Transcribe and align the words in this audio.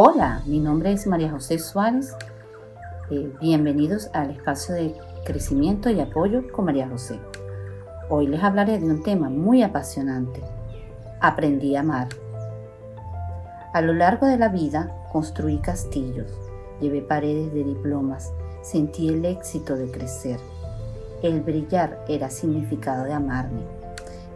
Hola, 0.00 0.42
mi 0.46 0.60
nombre 0.60 0.92
es 0.92 1.08
María 1.08 1.32
José 1.32 1.58
Suárez. 1.58 2.14
Eh, 3.10 3.32
bienvenidos 3.40 4.08
al 4.12 4.30
espacio 4.30 4.76
de 4.76 4.94
crecimiento 5.24 5.90
y 5.90 5.98
apoyo 5.98 6.52
con 6.52 6.66
María 6.66 6.88
José. 6.88 7.18
Hoy 8.08 8.28
les 8.28 8.40
hablaré 8.40 8.78
de 8.78 8.86
un 8.86 9.02
tema 9.02 9.28
muy 9.28 9.64
apasionante. 9.64 10.40
Aprendí 11.20 11.74
a 11.74 11.80
amar. 11.80 12.06
A 13.74 13.80
lo 13.80 13.92
largo 13.92 14.28
de 14.28 14.38
la 14.38 14.48
vida 14.50 14.94
construí 15.10 15.58
castillos, 15.58 16.30
llevé 16.80 17.02
paredes 17.02 17.52
de 17.52 17.64
diplomas, 17.64 18.30
sentí 18.62 19.08
el 19.08 19.24
éxito 19.24 19.74
de 19.74 19.90
crecer. 19.90 20.38
El 21.24 21.40
brillar 21.40 22.04
era 22.06 22.30
significado 22.30 23.02
de 23.02 23.14
amarme. 23.14 23.62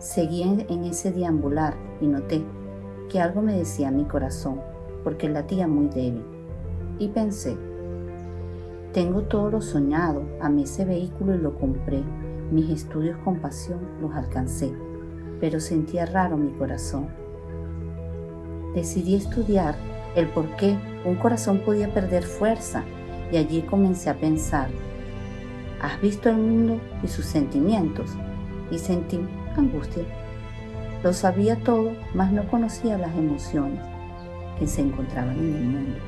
Seguí 0.00 0.42
en 0.42 0.84
ese 0.86 1.12
deambular 1.12 1.74
y 2.00 2.08
noté 2.08 2.42
que 3.08 3.20
algo 3.20 3.42
me 3.42 3.56
decía 3.56 3.92
mi 3.92 4.06
corazón, 4.06 4.71
porque 5.04 5.28
latía 5.28 5.66
muy 5.66 5.88
débil. 5.88 6.24
Y 6.98 7.08
pensé, 7.08 7.56
tengo 8.92 9.22
todo 9.22 9.50
lo 9.50 9.60
soñado, 9.60 10.22
amé 10.40 10.62
ese 10.62 10.84
vehículo 10.84 11.34
y 11.34 11.38
lo 11.38 11.58
compré. 11.58 12.02
Mis 12.50 12.68
estudios 12.68 13.16
con 13.24 13.40
pasión 13.40 13.80
los 14.00 14.14
alcancé, 14.14 14.72
pero 15.40 15.60
sentía 15.60 16.04
raro 16.04 16.36
mi 16.36 16.50
corazón. 16.52 17.08
Decidí 18.74 19.14
estudiar 19.14 19.74
el 20.14 20.28
por 20.28 20.56
qué 20.56 20.76
un 21.04 21.16
corazón 21.16 21.60
podía 21.60 21.92
perder 21.92 22.22
fuerza 22.22 22.84
y 23.30 23.38
allí 23.38 23.62
comencé 23.62 24.10
a 24.10 24.14
pensar, 24.14 24.68
¿has 25.80 26.00
visto 26.00 26.28
el 26.28 26.36
mundo 26.36 26.78
y 27.02 27.08
sus 27.08 27.24
sentimientos? 27.24 28.10
Y 28.70 28.78
sentí 28.78 29.20
angustia. 29.56 30.04
Lo 31.02 31.12
sabía 31.12 31.56
todo, 31.56 31.92
mas 32.14 32.30
no 32.30 32.46
conocía 32.48 32.98
las 32.98 33.16
emociones 33.16 33.91
que 34.62 34.68
se 34.68 34.80
encontraban 34.80 35.36
en 35.40 35.56
el 35.56 35.64
mundo. 35.64 35.98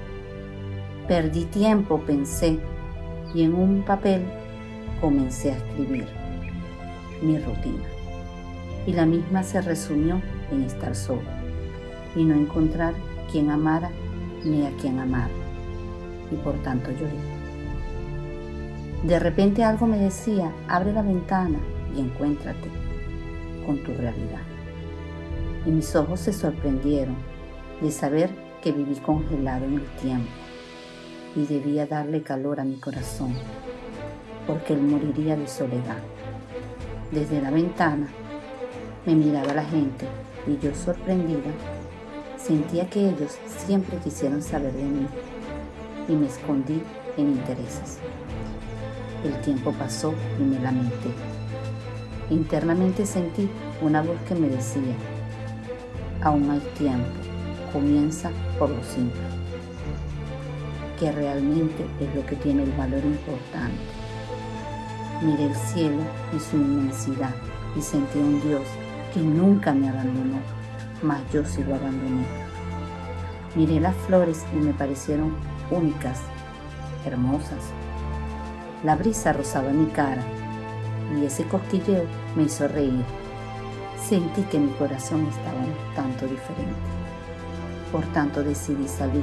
Perdí 1.09 1.45
tiempo, 1.47 1.99
pensé, 2.07 2.61
y 3.35 3.43
en 3.43 3.53
un 3.53 3.83
papel 3.83 4.23
comencé 5.01 5.51
a 5.51 5.57
escribir 5.57 6.07
mi 7.21 7.37
rutina. 7.41 7.83
Y 8.87 8.93
la 8.93 9.07
misma 9.07 9.43
se 9.43 9.61
resumió 9.61 10.23
en 10.53 10.63
estar 10.63 10.95
solo 10.95 11.23
y 12.15 12.23
no 12.23 12.37
encontrar 12.37 12.95
quien 13.33 13.51
amara 13.51 13.91
ni 14.45 14.65
a 14.65 14.71
quien 14.77 15.01
amar. 15.01 15.31
Y 16.31 16.37
por 16.37 16.55
tanto 16.63 16.93
lloré. 16.93 17.19
De 19.03 19.19
repente 19.19 19.65
algo 19.65 19.89
me 19.89 19.99
decía, 19.99 20.53
abre 20.69 20.93
la 20.93 21.03
ventana 21.03 21.59
y 21.97 22.03
encuéntrate 22.03 22.71
con 23.67 23.83
tu 23.83 23.93
realidad. 23.95 24.43
Y 25.67 25.71
mis 25.71 25.97
ojos 25.97 26.21
se 26.21 26.33
sorprendieron 26.33 27.17
de 27.81 27.91
saber 27.91 28.44
que 28.65 28.73
viví 28.73 28.97
congelado 28.97 29.67
en 29.67 29.75
el 29.75 29.87
tiempo 30.01 30.31
y 31.37 31.45
debía 31.45 31.87
darle 31.87 32.23
calor 32.23 32.61
a 32.61 32.65
mi 32.65 32.77
corazón, 32.77 33.35
porque 34.47 34.73
él 34.73 34.81
moriría 34.81 35.37
de 35.37 35.47
soledad. 35.47 35.99
Desde 37.13 37.43
la 37.43 37.51
ventana 37.51 38.09
me 39.05 39.15
miraba 39.15 39.53
la 39.53 39.65
gente 39.65 40.07
y 40.47 40.57
yo 40.65 40.75
sorprendida 40.75 41.51
sentía 42.39 42.89
que 42.89 43.11
ellos 43.11 43.37
siempre 43.67 43.99
quisieron 43.99 44.43
saber 44.43 44.73
de 44.73 44.83
mí 44.83 45.07
y 46.09 46.13
me 46.13 46.27
escondí 46.27 46.81
en 47.19 47.33
intereses. 47.33 47.99
El 49.25 49.39
tiempo 49.43 49.73
pasó 49.73 50.15
y 50.41 50.43
me 50.43 50.59
lamenté. 50.59 51.11
Internamente 52.31 53.05
sentí 53.05 53.47
una 53.83 54.01
voz 54.01 54.17
que 54.27 54.35
me 54.35 54.49
decía, 54.49 54.95
aún 56.23 56.51
hay 56.51 56.61
tiempo, 56.79 57.34
comienza 57.75 58.31
por 58.57 58.71
lo 58.71 58.83
simple, 58.85 59.21
que 60.99 61.11
realmente 61.11 61.85
es 62.01 62.15
lo 62.15 62.25
que 62.25 62.37
tiene 62.37 62.63
el 62.63 62.73
valor 62.73 63.05
importante. 63.05 63.83
Miré 65.23 65.47
el 65.47 65.57
cielo 65.57 66.03
y 66.35 66.39
su 66.39 66.57
inmensidad 66.57 67.35
y 67.77 67.83
sentí 67.83 68.21
un 68.21 68.41
Dios 68.43 68.63
que 69.13 69.19
nunca 69.19 69.75
me 69.75 69.89
abandonó, 69.89 70.39
mas 71.03 71.21
yo 71.33 71.45
sí 71.45 71.65
lo 71.65 71.75
abandoné. 71.75 72.25
Miré 73.57 73.81
las 73.81 73.97
flores 74.07 74.45
y 74.53 74.57
me 74.57 74.73
parecieron 74.73 75.35
únicas, 75.71 76.21
hermosas. 77.05 77.65
La 78.85 78.95
brisa 78.95 79.33
rozaba 79.33 79.71
mi 79.71 79.87
cara 79.87 80.23
y 81.19 81.25
ese 81.25 81.45
cosquilleo 81.45 82.05
me 82.37 82.45
hizo 82.45 82.69
reír. 82.69 83.05
Sentí 84.01 84.43
que 84.43 84.61
mi 84.61 84.71
corazón 84.75 85.27
estaba 85.27 85.59
un 85.59 85.95
tanto 85.97 86.27
diferente. 86.27 86.95
Por 87.95 88.07
tanto 88.07 88.43
decidí 88.43 88.89
salir. 88.89 89.23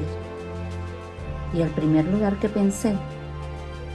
Y 1.54 1.60
el 1.60 1.70
primer 1.72 2.06
lugar 2.06 2.40
que 2.40 2.48
pensé 2.48 2.96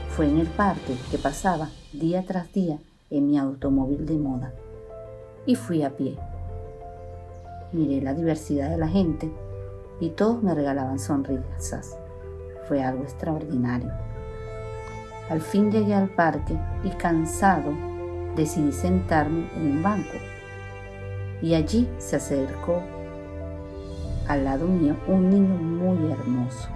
fue 0.09 0.27
en 0.27 0.37
el 0.37 0.45
parque 0.45 0.95
que 1.09 1.17
pasaba 1.17 1.69
día 1.93 2.23
tras 2.27 2.53
día 2.53 2.77
en 3.09 3.25
mi 3.25 3.39
automóvil 3.39 4.05
de 4.05 4.17
moda. 4.19 4.53
Y 5.47 5.55
fui 5.55 5.81
a 5.81 5.97
pie. 5.97 6.15
Miré 7.71 8.03
la 8.03 8.13
diversidad 8.13 8.69
de 8.69 8.77
la 8.77 8.87
gente 8.87 9.31
y 9.99 10.09
todos 10.09 10.43
me 10.43 10.53
regalaban 10.53 10.99
sonrisas. 10.99 11.97
Fue 12.67 12.83
algo 12.83 13.01
extraordinario. 13.01 13.91
Al 15.31 15.41
fin 15.41 15.71
llegué 15.71 15.95
al 15.95 16.09
parque 16.09 16.55
y 16.83 16.89
cansado 16.91 17.73
decidí 18.35 18.71
sentarme 18.71 19.49
en 19.55 19.71
un 19.71 19.81
banco. 19.81 20.17
Y 21.41 21.55
allí 21.55 21.89
se 21.97 22.17
acercó 22.17 22.83
al 24.27 24.43
lado 24.43 24.67
mío 24.67 24.95
un 25.07 25.29
niño 25.29 25.55
muy 25.55 26.11
hermoso, 26.11 26.69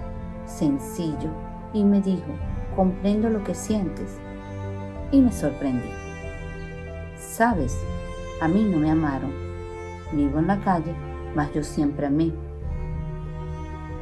sencillo, 0.46 1.30
y 1.72 1.84
me 1.84 2.00
dijo, 2.00 2.32
comprendo 2.74 3.28
lo 3.30 3.42
que 3.44 3.54
sientes. 3.54 4.18
Y 5.10 5.20
me 5.20 5.32
sorprendí. 5.32 5.88
Sabes, 7.18 7.76
a 8.40 8.48
mí 8.48 8.64
no 8.64 8.78
me 8.78 8.90
amaron. 8.90 9.32
Vivo 10.12 10.38
en 10.38 10.46
la 10.46 10.58
calle, 10.60 10.94
mas 11.34 11.52
yo 11.54 11.62
siempre 11.62 12.06
amé. 12.06 12.32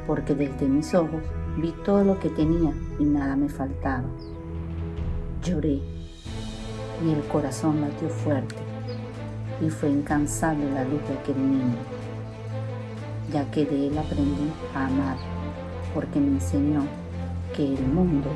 Porque 0.07 0.35
desde 0.35 0.69
mis 0.69 0.95
ojos 0.95 1.23
vi 1.57 1.73
todo 1.85 2.05
lo 2.05 2.19
que 2.19 2.31
tenía 2.31 2.73
y 2.99 3.05
nada 3.05 3.37
me 3.37 3.49
faltaba. 3.49 4.09
Lloré 5.43 5.81
y 7.05 7.13
el 7.13 7.23
corazón 7.29 7.81
latió 7.81 8.09
fuerte 8.09 8.57
y 9.61 9.69
fue 9.69 9.91
incansable 9.91 10.71
la 10.73 10.85
luz 10.85 11.07
de 11.09 11.15
aquel 11.15 11.37
niño, 11.37 11.77
ya 13.33 13.51
que 13.51 13.65
de 13.65 13.89
él 13.89 13.99
aprendí 13.99 14.51
a 14.75 14.87
amar, 14.87 15.17
porque 15.95 16.21
me 16.21 16.29
enseñó 16.29 16.85
que 17.55 17.75
el 17.75 17.87
mundo 17.87 18.29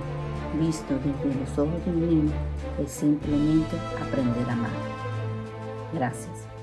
visto 0.58 0.94
desde 0.94 1.40
los 1.40 1.58
ojos 1.58 1.84
de 1.84 1.90
un 1.90 2.08
niño 2.08 2.32
es 2.82 2.90
simplemente 2.90 3.76
aprender 4.00 4.48
a 4.48 4.52
amar. 4.52 4.70
Gracias. 5.92 6.53